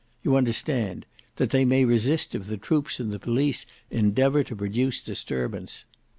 You 0.23 0.35
understand: 0.35 1.05
that 1.35 1.51
they 1.51 1.63
may 1.63 1.85
resist 1.85 2.33
if 2.33 2.47
the 2.47 2.57
troops 2.57 2.99
and 2.99 3.11
the 3.11 3.19
police 3.19 3.67
endeavour 3.91 4.43
to 4.45 4.55
produce 4.55 4.99
disturbance." 5.03 5.85